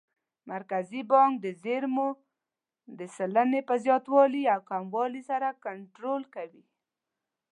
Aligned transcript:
مرکزي 0.51 1.01
بانک 1.11 1.33
د 1.45 1.47
زېرمو 1.63 2.09
د 2.99 3.01
سلنې 3.17 3.61
په 3.69 3.75
زیاتوالي 3.85 4.43
او 4.53 4.59
کموالي 4.69 5.21
سره 5.29 5.47
کنټرول 5.65 6.23
کوي. 6.35 6.63